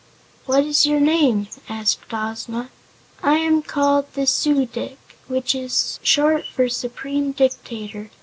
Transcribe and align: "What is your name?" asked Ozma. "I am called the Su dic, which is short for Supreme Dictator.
"What 0.47 0.63
is 0.63 0.87
your 0.87 0.99
name?" 0.99 1.47
asked 1.69 2.11
Ozma. 2.11 2.71
"I 3.21 3.35
am 3.37 3.61
called 3.61 4.11
the 4.13 4.25
Su 4.25 4.65
dic, 4.65 4.97
which 5.27 5.53
is 5.53 5.99
short 6.01 6.43
for 6.55 6.67
Supreme 6.69 7.33
Dictator. 7.33 8.09